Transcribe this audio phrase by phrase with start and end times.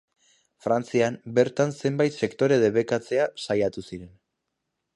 [0.65, 4.11] Frantzian bertan zenbait sektore debekatzea saiatu ziren.